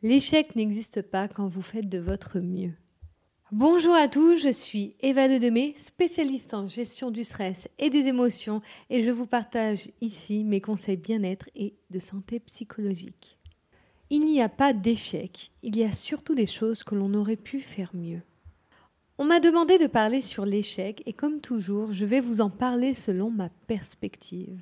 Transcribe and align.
L'échec 0.00 0.54
n'existe 0.54 1.02
pas 1.02 1.26
quand 1.26 1.48
vous 1.48 1.60
faites 1.60 1.88
de 1.88 1.98
votre 1.98 2.38
mieux. 2.38 2.70
Bonjour 3.50 3.94
à 3.94 4.06
tous, 4.06 4.36
je 4.36 4.52
suis 4.52 4.94
Eva 5.00 5.26
Demé, 5.40 5.74
spécialiste 5.76 6.54
en 6.54 6.68
gestion 6.68 7.10
du 7.10 7.24
stress 7.24 7.66
et 7.80 7.90
des 7.90 8.06
émotions, 8.06 8.62
et 8.90 9.02
je 9.02 9.10
vous 9.10 9.26
partage 9.26 9.90
ici 10.00 10.44
mes 10.44 10.60
conseils 10.60 10.98
bien-être 10.98 11.50
et 11.56 11.74
de 11.90 11.98
santé 11.98 12.38
psychologique. 12.38 13.40
Il 14.08 14.20
n'y 14.20 14.40
a 14.40 14.48
pas 14.48 14.72
d'échec, 14.72 15.50
il 15.64 15.76
y 15.76 15.82
a 15.82 15.90
surtout 15.90 16.36
des 16.36 16.46
choses 16.46 16.84
que 16.84 16.94
l'on 16.94 17.12
aurait 17.14 17.34
pu 17.34 17.58
faire 17.58 17.90
mieux. 17.92 18.22
On 19.18 19.24
m'a 19.24 19.40
demandé 19.40 19.78
de 19.78 19.88
parler 19.88 20.20
sur 20.20 20.46
l'échec, 20.46 21.02
et 21.06 21.12
comme 21.12 21.40
toujours, 21.40 21.92
je 21.92 22.04
vais 22.04 22.20
vous 22.20 22.40
en 22.40 22.50
parler 22.50 22.94
selon 22.94 23.32
ma 23.32 23.48
perspective. 23.66 24.60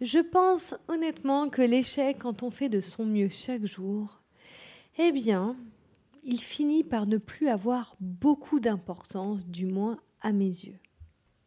Je 0.00 0.18
pense 0.18 0.74
honnêtement 0.88 1.50
que 1.50 1.62
l'échec, 1.62 2.18
quand 2.18 2.42
on 2.42 2.50
fait 2.50 2.68
de 2.68 2.80
son 2.80 3.06
mieux 3.06 3.28
chaque 3.28 3.64
jour, 3.64 4.20
eh 4.98 5.12
bien, 5.12 5.56
il 6.24 6.40
finit 6.40 6.84
par 6.84 7.06
ne 7.06 7.18
plus 7.18 7.48
avoir 7.48 7.96
beaucoup 8.00 8.60
d'importance, 8.60 9.46
du 9.46 9.66
moins 9.66 9.98
à 10.20 10.32
mes 10.32 10.44
yeux. 10.44 10.78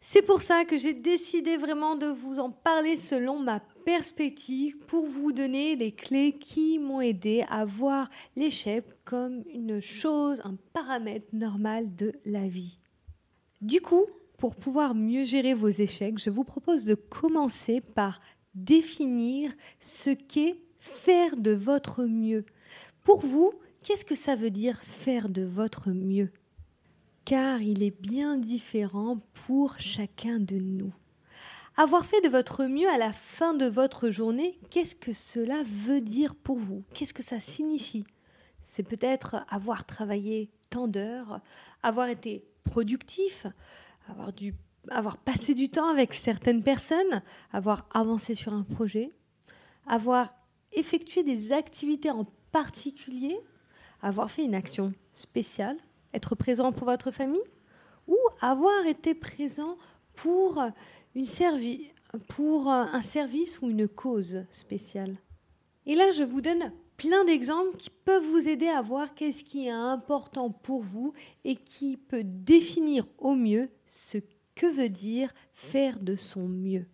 C'est 0.02 0.22
pour 0.22 0.42
ça 0.42 0.64
que 0.64 0.78
j'ai 0.78 0.94
décidé 0.94 1.58
vraiment 1.58 1.96
de 1.96 2.08
vous 2.08 2.40
en 2.40 2.50
parler 2.50 2.96
selon 2.96 3.38
ma 3.40 3.60
perspective 3.86 4.78
pour 4.88 5.06
vous 5.06 5.32
donner 5.32 5.76
les 5.76 5.92
clés 5.92 6.38
qui 6.40 6.80
m'ont 6.80 7.02
aidé 7.02 7.44
à 7.50 7.66
voir 7.66 8.10
l'échec 8.36 8.86
comme 9.04 9.44
une 9.54 9.82
chose, 9.82 10.42
un 10.46 10.56
paramètre 10.74 11.28
normal 11.34 11.96
de 11.96 12.14
la 12.26 12.48
vie. 12.48 12.80
Du 13.62 13.82
coup, 13.82 14.06
pour 14.38 14.56
pouvoir 14.56 14.96
mieux 14.96 15.26
gérer 15.26 15.54
vos 15.54 15.68
échecs, 15.68 16.18
je 16.18 16.30
vous 16.30 16.46
propose 16.46 16.86
de 16.86 16.96
commencer 16.96 17.82
par 17.82 18.22
définir 18.56 19.52
ce 19.82 20.12
qu'est 20.12 20.62
faire 20.80 21.36
de 21.36 21.52
votre 21.52 22.06
mieux. 22.06 22.46
Pour 23.10 23.26
vous, 23.26 23.54
qu'est-ce 23.82 24.06
que 24.06 24.14
ça 24.14 24.36
veut 24.36 24.52
dire 24.52 24.80
faire 24.84 25.30
de 25.30 25.42
votre 25.42 25.90
mieux? 25.90 26.32
Car 27.26 27.60
il 27.60 27.82
est 27.82 28.00
bien 28.00 28.38
différent 28.38 29.18
pour 29.48 29.80
chacun 29.80 30.38
de 30.40 30.58
nous. 30.58 30.94
Avoir 31.76 32.06
fait 32.06 32.22
de 32.22 32.30
votre 32.30 32.66
mieux 32.66 32.88
à 32.88 33.00
la 33.00 33.12
fin 33.12 33.56
de 33.56 33.66
votre 33.66 34.12
journée, 34.12 34.60
qu'est-ce 34.70 34.94
que 34.94 35.12
cela 35.12 35.64
veut 35.66 36.02
dire 36.02 36.36
pour 36.36 36.60
vous? 36.60 36.84
Qu'est-ce 36.94 37.16
que 37.16 37.24
ça 37.24 37.40
signifie? 37.40 38.06
C'est 38.62 38.88
peut-être 38.88 39.44
avoir 39.50 39.88
travaillé 39.88 40.52
tant 40.70 40.88
d'heures, 40.88 41.42
avoir 41.82 42.10
été 42.10 42.46
productif, 42.64 43.48
avoir, 44.08 44.34
dû, 44.34 44.54
avoir 44.90 45.18
passé 45.18 45.56
du 45.56 45.70
temps 45.70 45.90
avec 45.90 46.14
certaines 46.14 46.62
personnes, 46.62 47.24
avoir 47.54 47.90
avancé 47.92 48.36
sur 48.36 48.54
un 48.54 48.62
projet, 48.62 49.10
avoir 49.88 50.32
effectué 50.74 51.24
des 51.24 51.52
activités 51.52 52.12
en 52.12 52.28
particulier, 52.52 53.40
avoir 54.02 54.32
fait 54.32 54.44
une 54.44 54.56
action 54.56 54.94
spéciale, 55.14 55.78
être 56.14 56.36
présent 56.36 56.72
pour 56.72 56.86
votre 56.86 57.12
famille, 57.12 57.42
ou 58.08 58.18
avoir 58.42 58.86
été 58.86 59.14
présent 59.14 59.78
pour, 60.16 60.60
un 60.60 60.74
service 63.02 63.62
ou 63.62 63.70
une 63.70 63.88
cause 63.88 64.44
spéciale? 64.52 65.18
Et 65.86 65.96
là, 65.96 66.12
je 66.12 66.24
vous 66.24 66.42
donne 66.42 66.72
plein 66.98 67.24
d'exemples 67.24 67.78
qui 67.78 67.90
peuvent 67.90 68.26
vous 68.26 68.48
aider 68.48 68.68
à 68.68 68.82
voir 68.82 69.16
qu'est-ce 69.16 69.44
qui 69.44 69.68
est 69.68 69.72
important 69.72 70.50
pour 70.50 70.82
vous 70.82 71.14
et 71.46 71.56
qui 71.56 71.96
peut 71.96 72.24
définir 72.24 73.06
au 73.18 73.36
mieux 73.36 73.70
ce 73.86 74.18
que 74.54 74.68
veut 74.68 74.90
dire 74.90 75.34
faire 75.54 76.00
de 76.00 76.16
son 76.16 76.48
mieux. 76.48 76.86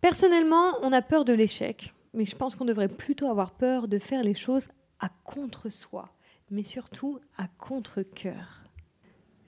Personnellement, 0.00 0.78
on 0.82 0.92
a 0.92 1.02
peur 1.02 1.24
de 1.24 1.34
l'échec 1.34 1.92
mais 2.14 2.24
je 2.24 2.36
pense 2.36 2.54
qu'on 2.54 2.64
devrait 2.64 2.88
plutôt 2.88 3.28
avoir 3.28 3.52
peur 3.52 3.88
de 3.88 3.98
faire 3.98 4.22
les 4.22 4.34
choses 4.34 4.68
à 5.00 5.10
contre-soi, 5.24 6.08
mais 6.50 6.62
surtout 6.62 7.18
à 7.36 7.48
contre-coeur. 7.48 8.62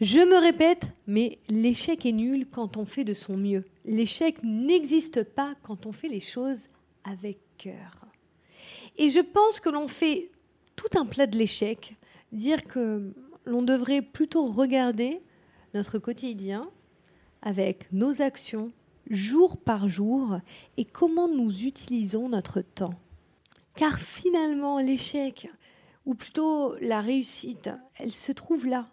Je 0.01 0.21
me 0.21 0.39
répète, 0.39 0.85
mais 1.07 1.39
l'échec 1.49 2.05
est 2.05 2.13
nul 2.13 2.47
quand 2.51 2.77
on 2.77 2.85
fait 2.85 3.05
de 3.05 3.15
son 3.15 3.37
mieux. 3.37 3.65
L'échec 3.85 4.37
n'existe 4.43 5.23
pas 5.23 5.55
quand 5.63 5.87
on 5.87 5.93
fait 5.93 6.09
les 6.09 6.21
choses 6.21 6.69
avec 7.05 7.39
cœur. 7.57 8.07
Et 8.99 9.09
je 9.09 9.21
pense 9.21 9.61
que 9.61 9.71
l'on 9.71 9.89
fait 9.89 10.31
tout 10.75 10.99
un 10.99 11.07
plat 11.07 11.27
de 11.27 11.39
l'échec, 11.39 11.97
dire 12.33 12.65
que 12.65 13.15
l'on 13.47 13.63
devrait 13.63 14.03
plutôt 14.03 14.47
regarder 14.47 15.23
notre 15.73 15.99
quotidien 15.99 16.69
avec 17.41 17.91
nos 17.93 18.21
actions, 18.21 18.73
jour 19.11 19.57
par 19.57 19.89
jour 19.89 20.39
et 20.77 20.85
comment 20.85 21.29
nous 21.29 21.65
utilisons 21.65 22.29
notre 22.29 22.61
temps. 22.61 22.95
Car 23.77 23.99
finalement, 23.99 24.79
l'échec, 24.79 25.51
ou 26.07 26.15
plutôt 26.15 26.75
la 26.81 27.01
réussite, 27.01 27.71
elle 27.99 28.13
se 28.13 28.33
trouve 28.33 28.67
là. 28.67 28.89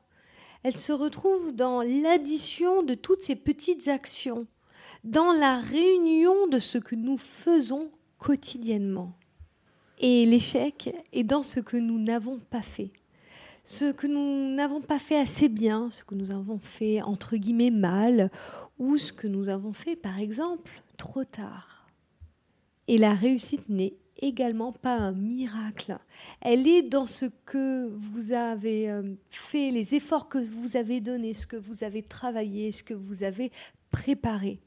Elle 0.63 0.75
se 0.75 0.91
retrouve 0.91 1.53
dans 1.53 1.81
l'addition 1.81 2.83
de 2.83 2.93
toutes 2.93 3.21
ces 3.21 3.35
petites 3.35 3.87
actions, 3.87 4.47
dans 5.03 5.31
la 5.31 5.59
réunion 5.59 6.47
de 6.47 6.59
ce 6.59 6.77
que 6.77 6.95
nous 6.95 7.17
faisons 7.17 7.89
quotidiennement. 8.17 9.13
Et 9.99 10.25
l'échec 10.25 10.93
est 11.11 11.23
dans 11.23 11.43
ce 11.43 11.59
que 11.59 11.77
nous 11.77 11.99
n'avons 11.99 12.39
pas 12.39 12.61
fait. 12.61 12.91
Ce 13.63 13.91
que 13.91 14.07
nous 14.07 14.53
n'avons 14.53 14.81
pas 14.81 14.99
fait 14.99 15.17
assez 15.17 15.47
bien, 15.47 15.89
ce 15.89 16.03
que 16.03 16.15
nous 16.15 16.31
avons 16.31 16.59
fait 16.59 17.01
entre 17.01 17.37
guillemets 17.37 17.71
mal, 17.71 18.29
ou 18.77 18.97
ce 18.97 19.13
que 19.13 19.27
nous 19.27 19.47
avons 19.47 19.71
fait, 19.71 19.95
par 19.95 20.19
exemple, 20.19 20.83
trop 20.97 21.23
tard. 21.23 21.87
Et 22.89 22.97
la 22.97 23.13
réussite 23.13 23.69
n'est 23.69 23.93
également 24.21 24.73
pas 24.73 24.95
un 24.95 25.13
miracle. 25.13 25.97
Elle 26.41 26.67
est 26.67 26.81
dans 26.81 27.05
ce 27.05 27.25
que 27.45 27.87
vous 27.87 28.33
avez 28.33 28.89
euh, 28.89 29.15
fait, 29.29 29.71
les 29.71 29.95
efforts 29.95 30.27
que 30.27 30.37
vous 30.37 30.75
avez 30.75 30.99
donnés, 30.99 31.33
ce 31.33 31.47
que 31.47 31.55
vous 31.55 31.83
avez 31.83 32.03
travaillé, 32.03 32.71
ce 32.71 32.83
que 32.83 32.93
vous 32.93 33.23
avez 33.23 33.51
préparé. 33.91 34.59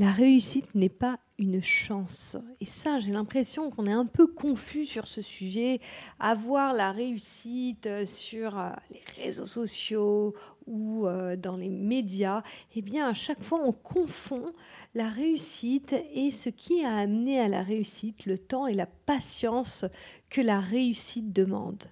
La 0.00 0.12
réussite 0.12 0.74
n'est 0.74 0.88
pas 0.88 1.18
une 1.38 1.62
chance. 1.62 2.34
Et 2.62 2.64
ça, 2.64 3.00
j'ai 3.00 3.12
l'impression 3.12 3.70
qu'on 3.70 3.84
est 3.84 3.92
un 3.92 4.06
peu 4.06 4.26
confus 4.26 4.86
sur 4.86 5.06
ce 5.06 5.20
sujet. 5.20 5.78
Avoir 6.18 6.72
la 6.72 6.90
réussite 6.90 7.86
euh, 7.86 8.06
sur 8.06 8.58
euh, 8.58 8.70
les 8.90 9.02
réseaux 9.22 9.44
sociaux 9.44 10.34
ou 10.66 11.06
euh, 11.06 11.36
dans 11.36 11.58
les 11.58 11.68
médias, 11.68 12.42
eh 12.74 12.80
bien, 12.80 13.10
à 13.10 13.12
chaque 13.12 13.42
fois, 13.42 13.60
on 13.62 13.72
confond 13.72 14.54
la 14.94 15.10
réussite 15.10 15.94
et 16.14 16.30
ce 16.30 16.48
qui 16.48 16.82
a 16.82 16.96
amené 16.96 17.38
à 17.38 17.48
la 17.48 17.62
réussite, 17.62 18.24
le 18.24 18.38
temps 18.38 18.66
et 18.66 18.72
la 18.72 18.86
patience 18.86 19.84
que 20.30 20.40
la 20.40 20.60
réussite 20.60 21.30
demande. 21.30 21.84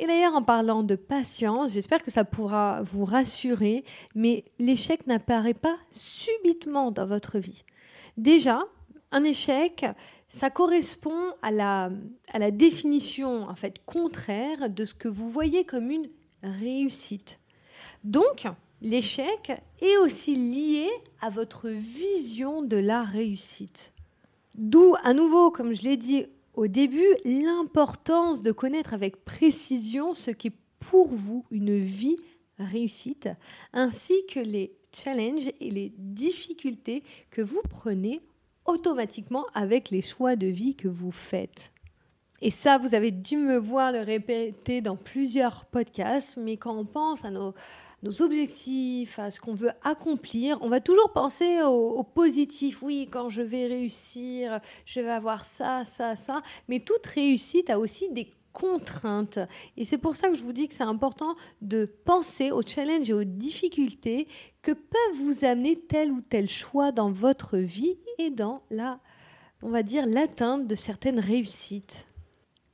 Et 0.00 0.06
d'ailleurs, 0.06 0.34
en 0.34 0.42
parlant 0.42 0.82
de 0.82 0.94
patience, 0.94 1.74
j'espère 1.74 2.02
que 2.02 2.10
ça 2.10 2.24
pourra 2.24 2.80
vous 2.82 3.04
rassurer, 3.04 3.84
mais 4.14 4.46
l'échec 4.58 5.06
n'apparaît 5.06 5.52
pas 5.52 5.76
subitement 5.90 6.90
dans 6.90 7.04
votre 7.04 7.38
vie. 7.38 7.64
Déjà, 8.16 8.62
un 9.12 9.24
échec, 9.24 9.84
ça 10.28 10.48
correspond 10.48 11.34
à 11.42 11.50
la, 11.50 11.90
définition 12.50 13.46
en 13.46 13.54
fait 13.54 13.84
contraire 13.84 14.70
de 14.70 14.86
ce 14.86 14.94
que 14.94 15.06
vous 15.06 15.28
voyez 15.28 15.66
comme 15.66 15.90
une 15.90 16.08
réussite. 16.42 17.38
Donc, 18.02 18.46
l'échec 18.80 19.52
est 19.82 19.98
aussi 19.98 20.34
lié 20.34 20.88
à 21.20 21.28
votre 21.28 21.68
vision 21.68 22.62
de 22.62 22.78
la 22.78 23.02
réussite. 23.02 23.92
D'où, 24.54 24.94
à 25.04 25.12
nouveau, 25.12 25.50
comme 25.50 25.74
je 25.74 25.82
l'ai 25.82 25.98
dit 25.98 26.24
au 26.54 26.66
début, 26.66 27.06
l'importance 27.24 28.42
de 28.42 28.52
connaître 28.52 28.94
avec 28.94 29.24
précision 29.24 30.14
ce 30.14 30.30
qu'est 30.30 30.52
pour 30.80 31.08
vous 31.08 31.44
une 31.50 31.78
vie 31.78 32.16
réussite, 32.58 33.28
ainsi 33.72 34.14
que 34.26 34.40
les 34.40 34.72
challenges 34.92 35.50
et 35.60 35.70
les 35.70 35.92
difficultés 35.96 37.04
que 37.30 37.42
vous 37.42 37.62
prenez 37.70 38.20
automatiquement 38.66 39.46
avec 39.54 39.90
les 39.90 40.02
choix 40.02 40.36
de 40.36 40.46
vie 40.46 40.74
que 40.74 40.88
vous 40.88 41.12
faites. 41.12 41.72
Et 42.42 42.50
ça, 42.50 42.78
vous 42.78 42.94
avez 42.94 43.10
dû 43.10 43.36
me 43.36 43.58
voir 43.58 43.92
le 43.92 44.00
répéter 44.00 44.80
dans 44.80 44.96
plusieurs 44.96 45.66
podcasts, 45.66 46.36
mais 46.38 46.56
quand 46.56 46.74
on 46.74 46.86
pense 46.86 47.24
à 47.24 47.30
nos, 47.30 47.54
nos 48.02 48.22
objectifs, 48.22 49.18
à 49.18 49.30
ce 49.30 49.40
qu'on 49.40 49.54
veut 49.54 49.72
accomplir, 49.82 50.58
on 50.62 50.68
va 50.68 50.80
toujours 50.80 51.12
penser 51.12 51.62
au, 51.62 52.02
positif. 52.02 52.82
Oui, 52.82 53.08
quand 53.10 53.28
je 53.28 53.42
vais 53.42 53.66
réussir, 53.66 54.60
je 54.86 55.00
vais 55.00 55.10
avoir 55.10 55.44
ça, 55.44 55.84
ça, 55.84 56.16
ça. 56.16 56.42
Mais 56.68 56.80
toute 56.80 57.06
réussite 57.06 57.68
a 57.70 57.78
aussi 57.78 58.10
des 58.10 58.32
contraintes. 58.52 59.38
Et 59.76 59.84
c'est 59.84 59.98
pour 59.98 60.16
ça 60.16 60.28
que 60.28 60.34
je 60.34 60.42
vous 60.42 60.52
dis 60.52 60.68
que 60.68 60.74
c'est 60.74 60.82
important 60.82 61.36
de 61.60 61.84
penser 62.04 62.50
aux 62.50 62.62
challenges 62.62 63.10
et 63.10 63.14
aux 63.14 63.24
difficultés 63.24 64.28
que 64.62 64.72
peuvent 64.72 65.22
vous 65.22 65.44
amener 65.44 65.78
tel 65.78 66.10
ou 66.10 66.20
tel 66.20 66.48
choix 66.48 66.92
dans 66.92 67.10
votre 67.10 67.58
vie 67.58 67.98
et 68.18 68.30
dans 68.30 68.62
la, 68.70 68.98
on 69.62 69.68
va 69.68 69.82
dire, 69.82 70.06
l'atteinte 70.06 70.66
de 70.66 70.74
certaines 70.74 71.20
réussites. 71.20 72.06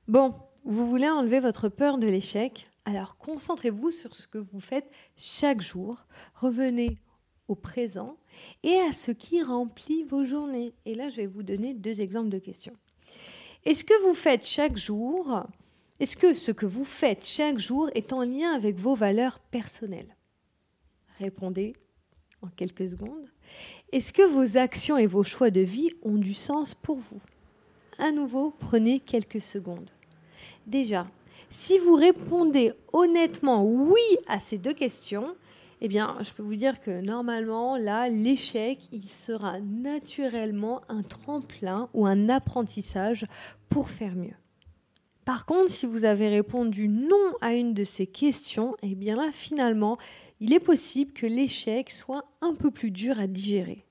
Bon, 0.09 0.35
vous 0.65 0.89
voulez 0.89 1.09
enlever 1.09 1.41
votre 1.41 1.69
peur 1.69 1.99
de 1.99 2.07
l'échec? 2.07 2.69
Alors 2.87 3.19
concentrez-vous 3.19 3.91
sur 3.91 4.15
ce 4.15 4.29
que 4.29 4.39
vous 4.39 4.61
faites 4.61 4.89
chaque 5.17 5.61
jour. 5.61 6.07
Revenez 6.35 6.99
au 7.49 7.57
présent 7.57 8.17
et 8.63 8.79
à 8.79 8.93
ce 8.93 9.11
qui 9.11 9.43
remplit 9.43 10.05
vos 10.05 10.25
journées. 10.25 10.73
Et 10.85 10.95
là, 10.95 11.11
je 11.11 11.17
vais 11.17 11.27
vous 11.27 11.43
donner 11.43 11.75
deux 11.75 12.01
exemples 12.01 12.29
de 12.29 12.39
questions. 12.39 12.77
Est-ce 13.65 13.85
que 13.85 14.01
vous 14.07 14.15
faites 14.15 14.47
chaque 14.47 14.77
jour, 14.77 15.45
est-ce 15.99 16.17
que 16.17 16.33
ce 16.35 16.53
que 16.53 16.65
vous 16.65 16.85
faites 16.85 17.27
chaque 17.27 17.59
jour 17.59 17.91
est 17.95 18.13
en 18.13 18.23
lien 18.23 18.53
avec 18.53 18.77
vos 18.77 18.95
valeurs 18.95 19.41
personnelles? 19.41 20.17
Répondez 21.19 21.75
en 22.41 22.47
quelques 22.47 22.89
secondes. 22.89 23.29
Est-ce 23.91 24.13
que 24.13 24.23
vos 24.23 24.59
actions 24.59 24.97
et 24.97 25.09
vos 25.09 25.25
choix 25.25 25.51
de 25.51 25.61
vie 25.61 25.91
ont 26.03 26.19
du 26.19 26.35
sens 26.35 26.75
pour 26.75 26.99
vous? 26.99 27.21
À 27.99 28.13
nouveau, 28.13 28.53
prenez 28.53 29.01
quelques 29.01 29.41
secondes. 29.41 29.91
Déjà, 30.67 31.09
si 31.51 31.79
vous 31.79 31.95
répondez 31.95 32.73
honnêtement 32.93 33.65
oui 33.65 34.01
à 34.27 34.41
ces 34.41 34.59
deux 34.59 34.75
questions, 34.75 35.35
eh 35.81 35.89
bien, 35.89 36.17
je 36.23 36.33
peux 36.33 36.43
vous 36.43 36.57
dire 36.57 36.81
que 36.81 37.01
normalement, 37.01 37.77
là, 37.77 38.09
l'échec, 38.09 38.79
il 38.93 39.09
sera 39.09 39.61
naturellement 39.61 40.81
un 40.89 41.03
tremplin 41.03 41.91
ou 41.93 42.07
un 42.07 42.29
apprentissage 42.29 43.27
pour 43.69 43.91
faire 43.91 44.15
mieux. 44.15 44.35
Par 45.27 45.45
contre, 45.45 45.73
si 45.73 45.87
vous 45.87 46.05
avez 46.05 46.29
répondu 46.29 46.89
non 46.89 47.35
à 47.41 47.53
une 47.55 47.75
de 47.75 47.85
ces 47.85 48.07
questions, 48.07 48.77
eh 48.83 48.95
bien 48.95 49.17
là, 49.17 49.31
finalement, 49.33 49.99
il 50.41 50.55
est 50.55 50.61
possible 50.61 51.13
que 51.13 51.27
l'échec 51.27 51.91
soit 51.91 52.25
un 52.41 52.55
peu 52.55 52.71
plus 52.71 52.91
dur 52.91 53.19
à 53.19 53.27
digérer. 53.27 53.85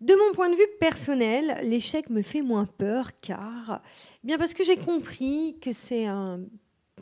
De 0.00 0.14
mon 0.14 0.34
point 0.34 0.50
de 0.50 0.56
vue 0.56 0.68
personnel, 0.78 1.58
l'échec 1.62 2.10
me 2.10 2.20
fait 2.20 2.42
moins 2.42 2.66
peur 2.66 3.18
car, 3.20 3.80
eh 4.22 4.26
bien 4.26 4.36
parce 4.36 4.52
que 4.52 4.64
j'ai 4.64 4.76
compris 4.76 5.56
que 5.60 5.72
c'est 5.72 6.04
un 6.04 6.40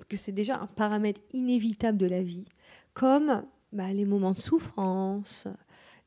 que 0.08 0.16
c'est 0.16 0.32
déjà 0.32 0.58
un 0.58 0.66
paramètre 0.66 1.20
inévitable 1.32 1.98
de 1.98 2.06
la 2.06 2.22
vie, 2.22 2.44
comme 2.92 3.44
bah, 3.72 3.92
les 3.92 4.04
moments 4.04 4.32
de 4.32 4.38
souffrance, 4.38 5.46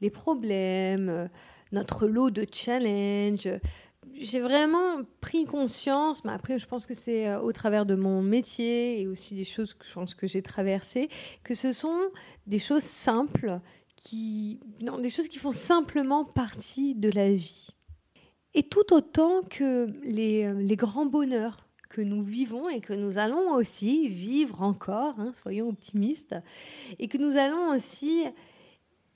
les 0.02 0.10
problèmes, 0.10 1.30
notre 1.72 2.08
lot 2.08 2.30
de 2.30 2.46
challenges. 2.52 3.50
J'ai 4.14 4.40
vraiment 4.40 5.04
pris 5.22 5.46
conscience, 5.46 6.24
mais 6.24 6.32
après 6.32 6.60
je 6.60 6.66
pense 6.66 6.86
que 6.86 6.94
c'est 6.94 7.28
euh, 7.28 7.42
au 7.42 7.52
travers 7.52 7.86
de 7.86 7.96
mon 7.96 8.22
métier 8.22 9.02
et 9.02 9.08
aussi 9.08 9.36
des 9.36 9.44
choses 9.44 9.74
que 9.74 9.86
je 9.86 9.94
pense 9.94 10.16
que 10.16 10.28
j'ai 10.28 10.42
traversées, 10.42 11.10
que 11.44 11.54
ce 11.54 11.74
sont 11.74 12.00
des 12.48 12.60
choses 12.60 12.84
simples, 12.84 13.60
qui, 13.96 14.60
non, 14.82 14.98
des 14.98 15.10
choses 15.10 15.28
qui 15.28 15.40
font 15.40 15.52
simplement 15.52 16.24
partie 16.24 16.96
de 16.96 17.10
la 17.10 17.32
vie. 17.32 17.68
Et 18.54 18.64
tout 18.64 18.94
autant 18.94 19.42
que 19.44 19.94
les, 20.04 20.46
euh, 20.46 20.54
les 20.54 20.78
grands 20.78 21.06
bonheurs 21.06 21.67
que 21.98 22.02
nous 22.04 22.22
vivons 22.22 22.70
et 22.70 22.80
que 22.80 22.94
nous 22.94 23.18
allons 23.18 23.56
aussi 23.56 24.08
vivre 24.08 24.62
encore, 24.62 25.20
hein, 25.20 25.34
soyons 25.34 25.70
optimistes, 25.70 26.36
et 27.00 27.08
que 27.08 27.18
nous 27.18 27.36
allons 27.36 27.72
aussi 27.76 28.24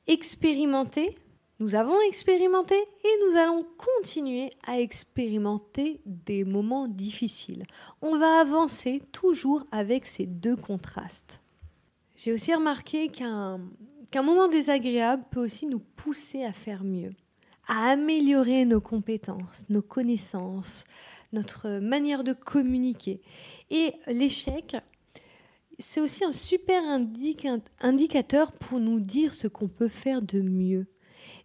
expérimenter. 0.07 1.15
Nous 1.59 1.75
avons 1.75 2.01
expérimenté 2.01 2.73
et 2.73 3.25
nous 3.27 3.37
allons 3.37 3.67
continuer 3.77 4.49
à 4.65 4.79
expérimenter 4.79 6.01
des 6.07 6.43
moments 6.43 6.87
difficiles. 6.87 7.65
On 8.01 8.17
va 8.17 8.39
avancer 8.39 9.03
toujours 9.11 9.63
avec 9.71 10.07
ces 10.07 10.25
deux 10.25 10.55
contrastes. 10.55 11.39
J'ai 12.15 12.33
aussi 12.33 12.51
remarqué 12.51 13.09
qu'un 13.09 13.61
qu'un 14.09 14.23
moment 14.23 14.47
désagréable 14.47 15.23
peut 15.29 15.39
aussi 15.39 15.67
nous 15.67 15.79
pousser 15.79 16.43
à 16.43 16.51
faire 16.51 16.83
mieux, 16.83 17.13
à 17.67 17.91
améliorer 17.91 18.65
nos 18.65 18.81
compétences, 18.81 19.65
nos 19.69 19.81
connaissances, 19.81 20.85
notre 21.33 21.79
manière 21.79 22.23
de 22.23 22.33
communiquer. 22.33 23.21
Et 23.69 23.93
l'échec, 24.07 24.75
c'est 25.79 26.01
aussi 26.01 26.23
un 26.23 26.31
super 26.31 26.81
indicateur 27.79 28.51
pour 28.51 28.79
nous 28.79 28.99
dire 28.99 29.33
ce 29.33 29.47
qu'on 29.47 29.67
peut 29.67 29.87
faire 29.87 30.21
de 30.21 30.41
mieux. 30.41 30.87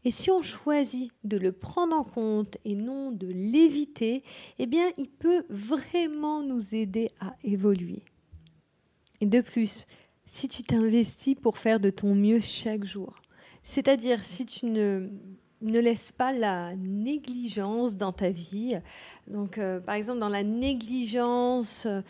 Et 0.04 0.10
si 0.10 0.30
on 0.30 0.42
choisit 0.42 1.10
de 1.24 1.36
le 1.36 1.52
prendre 1.52 1.96
en 1.96 2.04
compte 2.04 2.58
et 2.64 2.74
non 2.74 3.10
de 3.10 3.26
l'éviter, 3.26 4.22
eh 4.58 4.66
bien, 4.66 4.90
il 4.96 5.08
peut 5.08 5.44
vraiment 5.48 6.42
nous 6.42 6.74
aider 6.74 7.10
à 7.20 7.34
évoluer. 7.42 8.02
Et 9.20 9.26
de 9.26 9.40
plus, 9.40 9.86
si 10.26 10.48
tu 10.48 10.62
t'investis 10.62 11.34
pour 11.34 11.58
faire 11.58 11.80
de 11.80 11.90
ton 11.90 12.14
mieux 12.14 12.40
chaque 12.40 12.84
jour, 12.84 13.14
c'est-à-dire 13.62 14.24
si 14.24 14.46
tu 14.46 14.66
ne 14.66 15.08
ne 15.70 15.80
laisse 15.80 16.12
pas 16.12 16.32
la 16.32 16.74
négligence 16.76 17.96
dans 17.96 18.12
ta 18.12 18.30
vie. 18.30 18.78
Donc, 19.26 19.58
euh, 19.58 19.80
par 19.80 19.94
exemple, 19.94 20.20
dans 20.20 20.28
la 20.28 20.42
négligence 20.42 21.84
euh, 21.86 22.00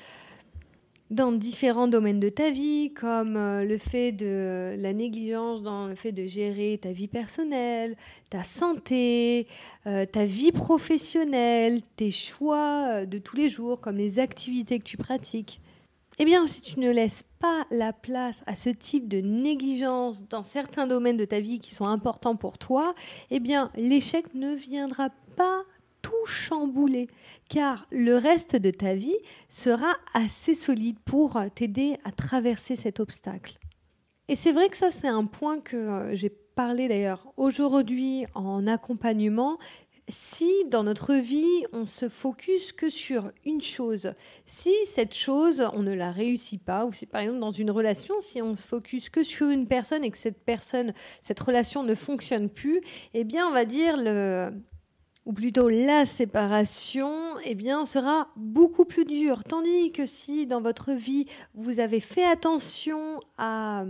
dans 1.10 1.30
différents 1.30 1.86
domaines 1.86 2.18
de 2.18 2.28
ta 2.28 2.50
vie, 2.50 2.92
comme 2.92 3.36
euh, 3.36 3.64
le 3.64 3.78
fait 3.78 4.10
de 4.10 4.74
la 4.78 4.92
négligence 4.92 5.62
dans 5.62 5.86
le 5.86 5.94
fait 5.94 6.12
de 6.12 6.26
gérer 6.26 6.78
ta 6.82 6.90
vie 6.90 7.06
personnelle, 7.06 7.96
ta 8.28 8.42
santé, 8.42 9.46
ta 9.84 10.24
vie 10.24 10.50
professionnelle, 10.50 11.80
tes 11.94 12.10
choix 12.10 13.06
de 13.06 13.18
tous 13.18 13.36
les 13.36 13.48
jours, 13.48 13.80
comme 13.80 13.96
les 13.96 14.18
activités 14.18 14.80
que 14.80 14.84
tu 14.84 14.96
pratiques. 14.96 15.60
Eh 16.18 16.24
bien, 16.24 16.46
si 16.46 16.62
tu 16.62 16.80
ne 16.80 16.90
laisses 16.90 17.24
pas 17.40 17.66
la 17.70 17.92
place 17.92 18.42
à 18.46 18.56
ce 18.56 18.70
type 18.70 19.06
de 19.06 19.18
négligence 19.18 20.26
dans 20.28 20.42
certains 20.42 20.86
domaines 20.86 21.18
de 21.18 21.26
ta 21.26 21.40
vie 21.40 21.58
qui 21.58 21.74
sont 21.74 21.86
importants 21.86 22.36
pour 22.36 22.56
toi, 22.56 22.94
eh 23.30 23.38
bien, 23.38 23.70
l'échec 23.76 24.32
ne 24.34 24.54
viendra 24.54 25.10
pas 25.36 25.62
tout 26.00 26.24
chambouler, 26.24 27.08
car 27.50 27.86
le 27.90 28.16
reste 28.16 28.56
de 28.56 28.70
ta 28.70 28.94
vie 28.94 29.16
sera 29.50 29.92
assez 30.14 30.54
solide 30.54 30.98
pour 31.04 31.38
t'aider 31.54 31.98
à 32.04 32.12
traverser 32.12 32.76
cet 32.76 32.98
obstacle. 32.98 33.58
Et 34.28 34.36
c'est 34.36 34.52
vrai 34.52 34.70
que 34.70 34.76
ça, 34.76 34.90
c'est 34.90 35.08
un 35.08 35.24
point 35.24 35.60
que 35.60 35.76
euh, 35.76 36.14
j'ai 36.14 36.30
parlé 36.30 36.88
d'ailleurs 36.88 37.26
aujourd'hui 37.36 38.24
en 38.34 38.66
accompagnement, 38.66 39.58
si 40.08 40.64
dans 40.66 40.84
notre 40.84 41.14
vie, 41.14 41.64
on 41.72 41.86
se 41.86 42.08
focus 42.08 42.72
que 42.72 42.88
sur 42.88 43.32
une 43.44 43.60
chose, 43.60 44.12
si 44.44 44.72
cette 44.86 45.14
chose, 45.14 45.68
on 45.74 45.82
ne 45.82 45.94
la 45.94 46.12
réussit 46.12 46.62
pas, 46.62 46.84
ou 46.84 46.92
si 46.92 47.06
par 47.06 47.22
exemple 47.22 47.40
dans 47.40 47.50
une 47.50 47.70
relation, 47.70 48.14
si 48.20 48.40
on 48.40 48.56
se 48.56 48.66
focus 48.66 49.10
que 49.10 49.22
sur 49.22 49.48
une 49.48 49.66
personne 49.66 50.04
et 50.04 50.10
que 50.10 50.18
cette 50.18 50.44
personne, 50.44 50.94
cette 51.22 51.40
relation 51.40 51.82
ne 51.82 51.94
fonctionne 51.94 52.48
plus, 52.48 52.80
eh 53.14 53.24
bien, 53.24 53.48
on 53.48 53.52
va 53.52 53.64
dire 53.64 53.96
le, 53.96 54.52
ou 55.24 55.32
plutôt 55.32 55.68
la 55.68 56.06
séparation, 56.06 57.10
eh 57.44 57.56
bien, 57.56 57.84
sera 57.84 58.28
beaucoup 58.36 58.84
plus 58.84 59.04
dure. 59.04 59.42
Tandis 59.42 59.90
que 59.90 60.06
si 60.06 60.46
dans 60.46 60.60
votre 60.60 60.92
vie, 60.92 61.26
vous 61.54 61.80
avez 61.80 61.98
fait 61.98 62.24
attention 62.24 63.18
à, 63.38 63.84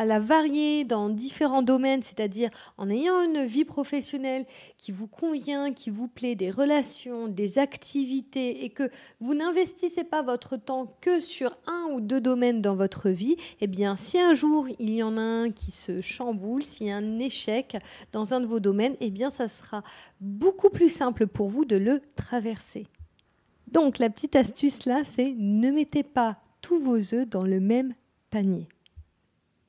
à 0.00 0.06
la 0.06 0.18
varier 0.18 0.84
dans 0.84 1.10
différents 1.10 1.60
domaines, 1.60 2.02
c'est-à-dire 2.02 2.48
en 2.78 2.88
ayant 2.88 3.20
une 3.20 3.44
vie 3.44 3.66
professionnelle 3.66 4.46
qui 4.78 4.92
vous 4.92 5.06
convient, 5.06 5.74
qui 5.74 5.90
vous 5.90 6.08
plaît, 6.08 6.36
des 6.36 6.50
relations, 6.50 7.28
des 7.28 7.58
activités, 7.58 8.64
et 8.64 8.70
que 8.70 8.90
vous 9.20 9.34
n'investissez 9.34 10.04
pas 10.04 10.22
votre 10.22 10.56
temps 10.56 10.96
que 11.02 11.20
sur 11.20 11.54
un 11.66 11.92
ou 11.92 12.00
deux 12.00 12.22
domaines 12.22 12.62
dans 12.62 12.76
votre 12.76 13.10
vie, 13.10 13.36
eh 13.60 13.66
bien, 13.66 13.98
si 13.98 14.18
un 14.18 14.34
jour 14.34 14.66
il 14.78 14.88
y 14.88 15.02
en 15.02 15.18
a 15.18 15.20
un 15.20 15.50
qui 15.50 15.70
se 15.70 16.00
chamboule, 16.00 16.62
s'il 16.62 16.86
y 16.86 16.90
a 16.90 16.96
un 16.96 17.18
échec 17.18 17.76
dans 18.12 18.32
un 18.32 18.40
de 18.40 18.46
vos 18.46 18.58
domaines, 18.58 18.96
eh 19.00 19.10
bien, 19.10 19.28
ça 19.28 19.48
sera 19.48 19.82
beaucoup 20.18 20.70
plus 20.70 20.88
simple 20.88 21.26
pour 21.26 21.50
vous 21.50 21.66
de 21.66 21.76
le 21.76 22.00
traverser. 22.16 22.86
Donc, 23.70 23.98
la 23.98 24.08
petite 24.08 24.34
astuce 24.34 24.86
là, 24.86 25.02
c'est 25.04 25.34
ne 25.36 25.70
mettez 25.70 26.04
pas 26.04 26.38
tous 26.62 26.78
vos 26.78 26.96
œufs 27.14 27.28
dans 27.28 27.44
le 27.44 27.60
même 27.60 27.92
panier. 28.30 28.66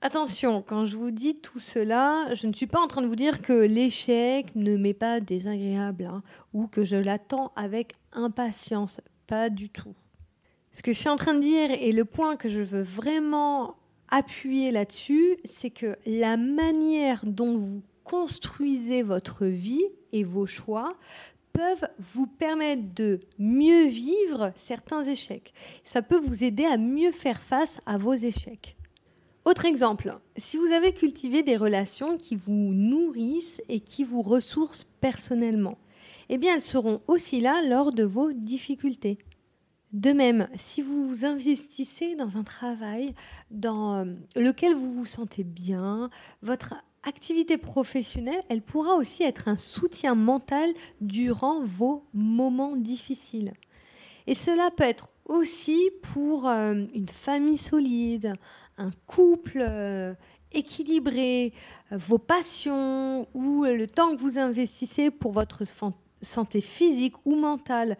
Attention, 0.03 0.63
quand 0.63 0.87
je 0.87 0.97
vous 0.97 1.11
dis 1.11 1.35
tout 1.35 1.59
cela, 1.59 2.33
je 2.33 2.47
ne 2.47 2.53
suis 2.53 2.65
pas 2.65 2.79
en 2.79 2.87
train 2.87 3.03
de 3.03 3.07
vous 3.07 3.15
dire 3.15 3.43
que 3.43 3.53
l'échec 3.53 4.47
ne 4.55 4.75
m'est 4.75 4.95
pas 4.95 5.19
désagréable 5.19 6.05
hein, 6.05 6.23
ou 6.53 6.65
que 6.65 6.83
je 6.83 6.95
l'attends 6.95 7.51
avec 7.55 7.93
impatience. 8.11 8.99
Pas 9.27 9.51
du 9.51 9.69
tout. 9.69 9.93
Ce 10.71 10.81
que 10.81 10.91
je 10.91 10.97
suis 10.97 11.09
en 11.09 11.17
train 11.17 11.35
de 11.35 11.41
dire 11.41 11.69
et 11.69 11.91
le 11.91 12.03
point 12.03 12.35
que 12.35 12.49
je 12.49 12.61
veux 12.61 12.81
vraiment 12.81 13.75
appuyer 14.09 14.71
là-dessus, 14.71 15.37
c'est 15.45 15.69
que 15.69 15.95
la 16.07 16.35
manière 16.35 17.21
dont 17.23 17.55
vous 17.55 17.83
construisez 18.03 19.03
votre 19.03 19.45
vie 19.45 19.85
et 20.13 20.23
vos 20.23 20.47
choix 20.47 20.95
peuvent 21.53 21.87
vous 21.99 22.25
permettre 22.25 22.91
de 22.95 23.19
mieux 23.37 23.85
vivre 23.85 24.51
certains 24.55 25.03
échecs. 25.03 25.53
Ça 25.83 26.01
peut 26.01 26.17
vous 26.17 26.43
aider 26.43 26.65
à 26.65 26.77
mieux 26.77 27.11
faire 27.11 27.39
face 27.39 27.79
à 27.85 27.99
vos 27.99 28.13
échecs. 28.13 28.77
Autre 29.43 29.65
exemple, 29.65 30.19
si 30.37 30.57
vous 30.57 30.71
avez 30.71 30.93
cultivé 30.93 31.41
des 31.41 31.57
relations 31.57 32.17
qui 32.17 32.35
vous 32.35 32.73
nourrissent 32.73 33.61
et 33.69 33.79
qui 33.79 34.03
vous 34.03 34.21
ressourcent 34.21 34.85
personnellement, 34.99 35.79
eh 36.29 36.37
bien 36.37 36.55
elles 36.55 36.61
seront 36.61 37.01
aussi 37.07 37.41
là 37.41 37.61
lors 37.67 37.91
de 37.91 38.03
vos 38.03 38.31
difficultés. 38.33 39.17
De 39.93 40.13
même, 40.13 40.47
si 40.55 40.81
vous 40.81 41.07
vous 41.07 41.25
investissez 41.25 42.15
dans 42.15 42.37
un 42.37 42.43
travail 42.43 43.13
dans 43.49 43.95
euh, 43.95 44.05
lequel 44.35 44.75
vous 44.75 44.93
vous 44.93 45.05
sentez 45.05 45.43
bien, 45.43 46.09
votre 46.43 46.75
activité 47.03 47.57
professionnelle, 47.57 48.39
elle 48.47 48.61
pourra 48.61 48.93
aussi 48.93 49.23
être 49.23 49.47
un 49.47 49.57
soutien 49.57 50.13
mental 50.15 50.69
durant 51.01 51.63
vos 51.63 52.05
moments 52.13 52.77
difficiles. 52.77 53.53
Et 54.27 54.35
cela 54.35 54.69
peut 54.71 54.83
être 54.83 55.09
aussi 55.25 55.89
pour 56.01 56.47
euh, 56.47 56.85
une 56.93 57.09
famille 57.09 57.57
solide, 57.57 58.35
un 58.77 58.91
couple 59.07 59.59
euh, 59.59 60.13
équilibré, 60.51 61.53
euh, 61.91 61.97
vos 61.97 62.17
passions 62.17 63.27
ou 63.33 63.63
le 63.65 63.87
temps 63.87 64.15
que 64.15 64.21
vous 64.21 64.37
investissez 64.39 65.11
pour 65.11 65.31
votre 65.31 65.63
santé 66.21 66.61
physique 66.61 67.15
ou 67.25 67.35
mentale. 67.35 67.97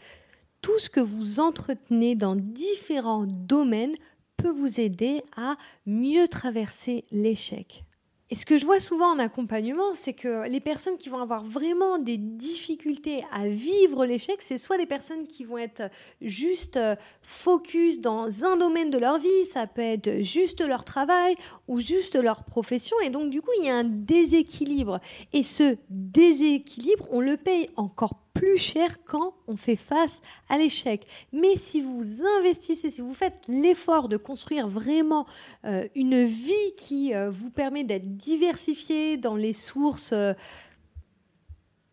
tout 0.62 0.78
ce 0.78 0.90
que 0.90 1.00
vous 1.00 1.40
entretenez 1.40 2.16
dans 2.16 2.36
différents 2.36 3.26
domaines 3.26 3.96
peut 4.38 4.52
vous 4.52 4.80
aider 4.80 5.24
à 5.36 5.56
mieux 5.86 6.28
traverser 6.28 7.06
l'échec. 7.12 7.84
Et 8.32 8.36
ce 8.36 8.46
que 8.46 8.58
je 8.58 8.66
vois 8.66 8.80
souvent 8.80 9.12
en 9.12 9.20
accompagnement, 9.20 9.94
c'est 9.94 10.14
que 10.14 10.48
les 10.48 10.62
personnes 10.62 10.98
qui 10.98 11.10
vont 11.10 11.20
avoir 11.20 11.44
vraiment 11.44 12.00
des 12.00 12.16
difficultés 12.16 13.26
à 13.34 13.50
vivre 13.50 14.06
l'échec, 14.06 14.38
c'est 14.42 14.58
soit 14.58 14.78
des 14.78 14.86
personnes 14.86 15.28
qui 15.28 15.44
vont 15.44 15.58
être 15.58 15.84
juste 16.22 16.78
euh, 16.78 16.96
focus 17.22 18.00
dans 18.00 18.46
un 18.46 18.56
domaine 18.56 18.90
de 18.90 18.98
leur 18.98 19.20
vie, 19.20 19.46
ça 19.52 19.68
peut 19.68 19.82
être 19.82 20.22
juste 20.22 20.62
leur 20.62 20.86
travail 20.86 21.36
ou 21.68 21.82
juste 21.82 22.16
leur 22.16 22.46
profession, 22.46 22.96
et 23.04 23.10
donc 23.10 23.32
du 23.32 23.42
coup 23.42 23.52
il 23.60 23.66
y 23.66 23.70
a 23.70 23.76
un 23.76 23.84
déséquilibre. 23.84 25.02
Et 25.34 25.44
ce 25.44 25.76
déséquilibre, 25.90 27.10
on 27.12 27.20
le 27.20 27.36
paye 27.36 27.70
encore 27.76 28.16
plus 28.34 28.58
cher 28.58 29.04
quand 29.06 29.34
on 29.48 29.56
fait 29.56 29.76
face 29.76 30.22
à 30.50 30.58
l'échec. 30.58 31.06
Mais 31.32 31.58
si 31.58 31.82
vous 31.82 32.04
investissez, 32.40 32.90
si 32.90 33.02
vous 33.02 33.14
faites 33.14 33.40
l'effort 33.48 34.10
de 34.10 34.18
construire 34.18 34.68
vraiment 34.68 35.26
euh, 35.66 35.88
une 35.96 36.26
vie 36.26 36.76
qui 36.78 37.14
euh, 37.14 37.30
vous 37.30 37.50
permet 37.50 37.84
d'être 37.84 38.18
diversifié 38.18 39.18
dans 39.18 39.36
les 39.36 39.54
sources 39.54 40.14
euh, 40.14 40.34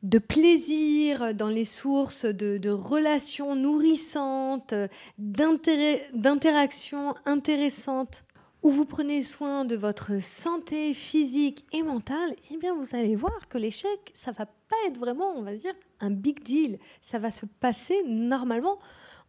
de 0.02 0.18
plaisir, 0.18 1.34
dans 1.34 1.48
les 1.48 1.64
sources 1.64 2.24
de, 2.24 2.70
relations 2.70 3.56
nourrissantes, 3.56 4.72
d'interactions 5.18 7.16
intéressantes, 7.26 8.24
où 8.62 8.70
vous 8.70 8.84
prenez 8.84 9.22
soin 9.22 9.64
de 9.64 9.74
votre 9.76 10.22
santé 10.22 10.94
physique 10.94 11.64
et 11.72 11.82
mentale, 11.82 12.34
eh 12.50 12.56
bien 12.56 12.74
vous 12.74 12.94
allez 12.94 13.16
voir 13.16 13.48
que 13.48 13.58
l'échec, 13.58 14.12
ça 14.14 14.30
va 14.30 14.46
pas 14.46 14.76
être 14.86 14.98
vraiment, 14.98 15.32
on 15.36 15.42
va 15.42 15.54
dire, 15.56 15.74
un 16.00 16.10
big 16.10 16.42
deal. 16.42 16.78
Ça 17.00 17.18
va 17.18 17.30
se 17.30 17.46
passer 17.46 18.02
normalement. 18.06 18.78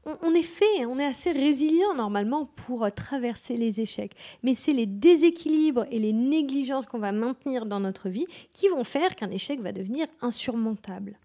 On, 0.06 0.34
est 0.34 0.44
fait, 0.44 0.86
on 0.86 0.98
est 0.98 1.06
assez 1.06 1.32
résilient 1.32 1.94
normalement 1.94 2.46
pour 2.46 2.90
traverser 2.94 3.58
les 3.58 3.82
échecs. 3.82 4.16
Mais 4.44 4.56
c'est 4.56 4.74
les 4.74 4.86
déséquilibres 4.86 5.86
et 5.92 6.00
les 6.00 6.14
négligences 6.14 6.86
qu'on 6.86 7.00
va 7.00 7.12
maintenir 7.12 7.66
dans 7.66 7.82
notre 7.82 8.10
vie 8.10 8.26
qui 8.54 8.70
vont 8.70 8.86
faire 8.86 9.16
qu'un 9.16 9.30
échec 9.30 9.60
va 9.60 9.74
devenir 9.74 10.08
insurmontable. 10.22 11.20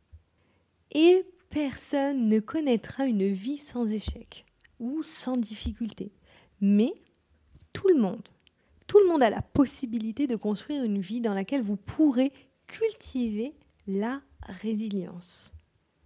Et 0.93 1.25
personne 1.51 2.29
ne 2.29 2.41
connaîtra 2.41 3.07
une 3.07 3.33
vie 3.33 3.59
sans 3.59 3.93
échec 3.93 4.45
ou 4.81 5.03
sans 5.05 5.37
difficulté. 5.37 6.13
Mais 6.61 6.93
tout 7.73 7.89
le 7.89 8.01
monde, 8.01 8.29
tout 8.87 8.99
le 8.99 9.07
monde 9.07 9.23
a 9.23 9.31
la 9.31 9.43
possibilité 9.43 10.27
de 10.27 10.37
construire 10.37 10.85
une 10.85 11.01
vie 11.01 11.21
dans 11.21 11.35
laquelle 11.35 11.63
vous 11.63 11.77
pourrez 11.77 12.33
cultiver 12.67 13.55
la 13.87 14.21
résilience. 14.49 15.53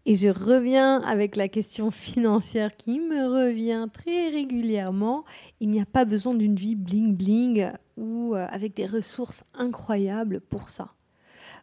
Et 0.06 0.14
je 0.14 0.28
reviens 0.28 1.02
avec 1.02 1.36
la 1.36 1.48
question 1.48 1.90
financière 1.90 2.76
qui 2.76 2.98
me 2.98 3.26
revient 3.26 3.88
très 3.92 4.30
régulièrement. 4.30 5.24
Il 5.60 5.68
n'y 5.68 5.82
a 5.82 5.86
pas 5.86 6.06
besoin 6.06 6.34
d'une 6.34 6.56
vie 6.56 6.76
bling 6.76 7.14
bling 7.14 7.70
ou 7.98 8.34
euh, 8.34 8.46
avec 8.48 8.74
des 8.74 8.86
ressources 8.86 9.44
incroyables 9.52 10.40
pour 10.40 10.70
ça. 10.70 10.94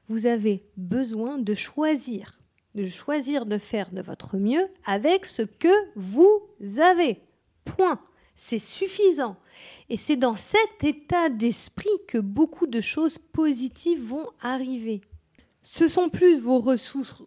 Vous 0.10 0.28
avez 0.28 0.64
besoin 0.78 1.40
de 1.40 1.56
choisir, 1.56 2.38
de 2.76 2.86
choisir 2.86 3.48
de 3.48 3.58
faire 3.58 3.90
de 3.92 4.04
votre 4.04 4.38
mieux 4.38 4.68
avec 4.86 5.26
ce 5.26 5.42
que 5.42 5.74
vous 5.96 6.40
avez. 6.80 7.22
Point. 7.64 8.00
C'est 8.36 8.60
suffisant. 8.60 9.38
Et 9.90 9.98
c'est 9.98 10.18
dans 10.18 10.36
cet 10.36 10.84
état 10.84 11.30
d'esprit 11.30 11.90
que 12.08 12.18
beaucoup 12.18 12.68
de 12.68 12.82
choses 12.82 13.18
positives 13.18 14.04
vont 14.04 14.28
arriver. 14.42 15.02
Ce 15.68 15.88
sont 15.88 16.10
plus 16.10 16.40
vos 16.40 16.60
ressources, 16.60 17.24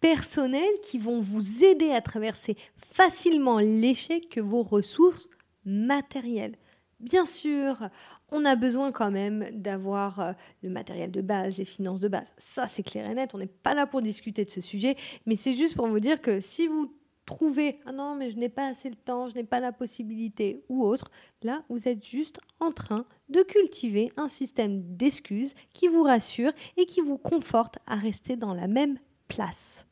personnelles 0.00 0.80
qui 0.82 0.98
vont 0.98 1.20
vous 1.20 1.62
aider 1.62 1.92
à 1.92 2.00
traverser 2.00 2.56
facilement 2.92 3.60
l'échec 3.60 4.28
que 4.28 4.40
vos 4.40 4.64
ressources 4.64 5.28
matérielles. 5.64 6.56
Bien 6.98 7.26
sûr, 7.26 7.88
on 8.32 8.44
a 8.44 8.56
besoin 8.56 8.90
quand 8.90 9.12
même 9.12 9.48
d'avoir 9.52 10.18
euh, 10.18 10.32
le 10.64 10.68
matériel 10.68 11.12
de 11.12 11.20
base, 11.20 11.58
les 11.58 11.64
finances 11.64 12.00
de 12.00 12.08
base. 12.08 12.32
Ça, 12.38 12.66
c'est 12.66 12.82
clair 12.82 13.08
et 13.08 13.14
net. 13.14 13.30
On 13.34 13.38
n'est 13.38 13.46
pas 13.46 13.74
là 13.74 13.86
pour 13.86 14.02
discuter 14.02 14.44
de 14.44 14.50
ce 14.50 14.60
sujet, 14.60 14.96
mais 15.26 15.36
c'est 15.36 15.54
juste 15.54 15.76
pour 15.76 15.86
vous 15.86 16.00
dire 16.00 16.20
que 16.20 16.40
si 16.40 16.66
vous 16.66 16.92
trouver 17.26 17.78
ah 17.86 17.92
non 17.92 18.14
mais 18.14 18.30
je 18.30 18.36
n'ai 18.36 18.48
pas 18.48 18.66
assez 18.66 18.90
de 18.90 18.96
temps, 18.96 19.28
je 19.28 19.34
n'ai 19.34 19.44
pas 19.44 19.60
la 19.60 19.72
possibilité 19.72 20.62
ou 20.68 20.84
autre, 20.84 21.10
là 21.42 21.62
vous 21.68 21.88
êtes 21.88 22.04
juste 22.04 22.40
en 22.60 22.72
train 22.72 23.06
de 23.28 23.42
cultiver 23.42 24.12
un 24.16 24.28
système 24.28 24.82
d'excuses 24.96 25.54
qui 25.72 25.88
vous 25.88 26.02
rassure 26.02 26.52
et 26.76 26.86
qui 26.86 27.00
vous 27.00 27.18
conforte 27.18 27.78
à 27.86 27.96
rester 27.96 28.36
dans 28.36 28.54
la 28.54 28.66
même 28.66 28.98
place. 29.28 29.86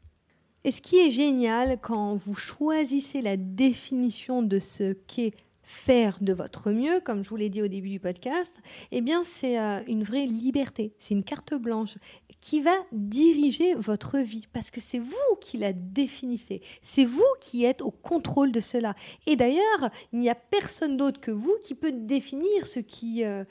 Et 0.65 0.71
ce 0.71 0.81
qui 0.81 0.97
est 0.97 1.11
génial 1.11 1.79
quand 1.81 2.15
vous 2.15 2.35
choisissez 2.35 3.21
la 3.21 3.37
définition 3.37 4.43
de 4.43 4.61
ce 4.61 4.93
qu'est 4.93 5.35
faire 5.63 6.19
de 6.21 6.33
votre 6.33 6.71
mieux, 6.71 7.01
comme 7.01 7.23
je 7.23 7.31
vous 7.31 7.37
l'ai 7.37 7.49
dit 7.49 7.63
au 7.63 7.69
début 7.69 7.91
du 7.91 8.01
podcast, 8.01 8.61
eh 8.91 9.01
bien 9.01 9.23
c'est 9.25 9.59
euh, 9.59 9.81
une 9.87 10.03
vraie 10.03 10.27
liberté, 10.27 10.93
c'est 10.99 11.15
une 11.15 11.25
carte 11.25 11.55
blanche 11.55 11.97
qui 12.41 12.61
va 12.61 12.75
diriger 12.91 13.75
votre 13.75 14.19
vie 14.19 14.47
parce 14.53 14.71
que 14.71 14.81
c'est 14.81 14.99
vous 14.99 15.37
qui 15.41 15.59
la 15.59 15.73
définissez, 15.73 16.61
c'est 16.83 17.05
vous 17.05 17.23
qui 17.41 17.65
êtes 17.65 17.83
au 17.83 17.91
contrôle 17.91 18.51
de 18.51 18.61
cela. 18.61 18.95
Et 19.27 19.37
d'ailleurs, 19.37 19.91
il 20.13 20.19
n'y 20.19 20.29
a 20.29 20.35
personne 20.35 20.97
d'autre 20.97 21.21
que 21.21 21.31
vous 21.31 21.57
qui 21.63 21.75
peut 21.75 21.93
définir 21.93 22.67
ce 22.67 22.81
qui 22.81 23.25
euh, 23.25 23.45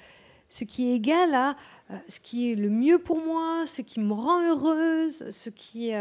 ce 0.50 0.66
qui 0.66 0.90
est 0.90 0.96
égal 0.96 1.34
à 1.34 1.56
euh, 1.92 1.98
ce 2.10 2.20
qui 2.20 2.52
est 2.52 2.56
le 2.56 2.70
mieux 2.70 3.00
pour 3.00 3.20
moi, 3.20 3.66
ce 3.66 3.82
qui 3.82 4.02
me 4.02 4.14
rend 4.14 4.42
heureuse, 4.42 5.30
ce 5.32 5.50
qui 5.50 5.92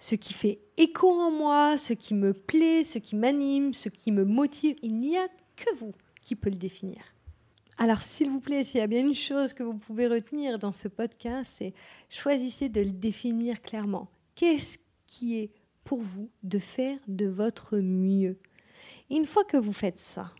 ce 0.00 0.14
qui 0.16 0.32
fait 0.32 0.58
écho 0.78 1.08
en 1.08 1.30
moi, 1.30 1.76
ce 1.76 1.92
qui 1.92 2.14
me 2.14 2.32
plaît, 2.32 2.82
ce 2.84 2.98
qui 2.98 3.14
m'anime, 3.14 3.74
ce 3.74 3.88
qui 3.88 4.10
me 4.10 4.24
motive. 4.24 4.76
Il 4.82 4.98
n'y 4.98 5.16
a 5.16 5.28
que 5.56 5.72
vous 5.76 5.92
qui 6.22 6.34
peut 6.34 6.50
le 6.50 6.56
définir. 6.56 7.02
Alors, 7.76 8.02
s'il 8.02 8.30
vous 8.30 8.40
plaît, 8.40 8.64
s'il 8.64 8.80
y 8.80 8.82
a 8.82 8.86
bien 8.86 9.00
une 9.00 9.14
chose 9.14 9.52
que 9.52 9.62
vous 9.62 9.76
pouvez 9.76 10.06
retenir 10.06 10.58
dans 10.58 10.72
ce 10.72 10.88
podcast, 10.88 11.52
c'est 11.56 11.74
choisissez 12.08 12.68
de 12.68 12.80
le 12.80 12.90
définir 12.90 13.62
clairement. 13.62 14.08
Qu'est-ce 14.34 14.78
qui 15.06 15.38
est 15.38 15.50
pour 15.84 15.98
vous 15.98 16.30
de 16.42 16.58
faire 16.58 16.98
de 17.06 17.26
votre 17.26 17.78
mieux? 17.78 18.38
Une 19.10 19.26
fois 19.26 19.44
que 19.44 19.56
vous 19.56 19.72
faites 19.72 20.00
ça, 20.00 20.32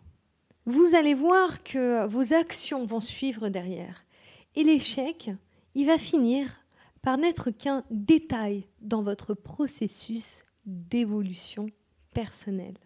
vous 0.64 0.94
allez 0.94 1.14
voir 1.14 1.62
que 1.62 2.06
vos 2.06 2.32
actions 2.32 2.84
vont 2.84 3.00
suivre 3.00 3.48
derrière. 3.48 4.04
Et 4.56 4.64
l'échec, 4.64 5.30
il 5.74 5.86
va 5.86 5.98
finir 5.98 6.60
par 7.02 7.18
n'être 7.18 7.50
qu'un 7.50 7.84
détail 7.90 8.66
dans 8.80 9.02
votre 9.02 9.34
processus 9.34 10.44
d'évolution 10.66 11.66
personnelle. 12.12 12.76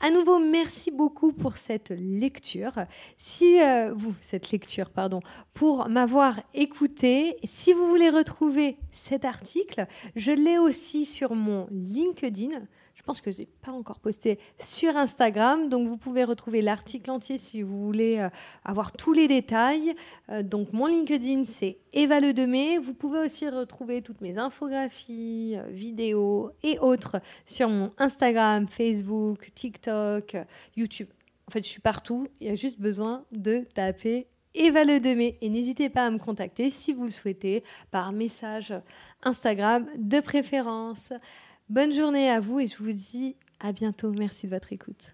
À 0.00 0.10
nouveau, 0.10 0.38
merci 0.38 0.92
beaucoup 0.92 1.32
pour 1.32 1.56
cette 1.56 1.90
lecture. 1.90 2.72
Si 3.16 3.60
euh, 3.60 3.92
vous, 3.92 4.14
cette 4.20 4.52
lecture, 4.52 4.90
pardon, 4.90 5.20
pour 5.54 5.88
m'avoir 5.88 6.40
écouté. 6.54 7.36
Si 7.42 7.72
vous 7.72 7.88
voulez 7.88 8.08
retrouver 8.08 8.76
cet 8.92 9.24
article, 9.24 9.88
je 10.14 10.30
l'ai 10.30 10.56
aussi 10.56 11.04
sur 11.04 11.34
mon 11.34 11.66
LinkedIn. 11.72 12.62
Pense 13.08 13.22
que 13.22 13.32
je 13.32 13.38
n'ai 13.38 13.48
pas 13.62 13.72
encore 13.72 14.00
posté 14.00 14.38
sur 14.58 14.94
Instagram, 14.94 15.70
donc 15.70 15.88
vous 15.88 15.96
pouvez 15.96 16.24
retrouver 16.24 16.60
l'article 16.60 17.10
entier 17.10 17.38
si 17.38 17.62
vous 17.62 17.86
voulez 17.86 18.18
euh, 18.18 18.28
avoir 18.66 18.92
tous 18.92 19.14
les 19.14 19.28
détails. 19.28 19.94
Euh, 20.28 20.42
donc 20.42 20.74
mon 20.74 20.84
LinkedIn, 20.84 21.46
c'est 21.46 21.78
Eva 21.94 22.20
Le. 22.20 22.78
Vous 22.78 22.92
pouvez 22.92 23.20
aussi 23.20 23.48
retrouver 23.48 24.02
toutes 24.02 24.20
mes 24.20 24.36
infographies, 24.36 25.54
euh, 25.56 25.70
vidéos 25.70 26.50
et 26.62 26.78
autres 26.80 27.16
sur 27.46 27.70
mon 27.70 27.92
Instagram, 27.96 28.68
Facebook, 28.68 29.54
TikTok, 29.54 30.36
YouTube. 30.76 31.08
En 31.46 31.50
fait, 31.50 31.64
je 31.64 31.70
suis 31.70 31.80
partout. 31.80 32.28
Il 32.42 32.48
y 32.48 32.50
a 32.50 32.56
juste 32.56 32.78
besoin 32.78 33.24
de 33.32 33.64
taper 33.74 34.26
Eva 34.52 34.84
Le. 34.84 34.98
Et 35.42 35.48
n'hésitez 35.48 35.88
pas 35.88 36.04
à 36.04 36.10
me 36.10 36.18
contacter 36.18 36.68
si 36.68 36.92
vous 36.92 37.04
le 37.04 37.10
souhaitez 37.10 37.64
par 37.90 38.12
message 38.12 38.74
Instagram 39.22 39.86
de 39.96 40.20
préférence. 40.20 41.10
Bonne 41.68 41.92
journée 41.92 42.30
à 42.30 42.40
vous 42.40 42.60
et 42.60 42.66
je 42.66 42.78
vous 42.78 42.92
dis 42.92 43.36
à 43.60 43.72
bientôt. 43.72 44.10
Merci 44.10 44.46
de 44.46 44.52
votre 44.52 44.72
écoute. 44.72 45.12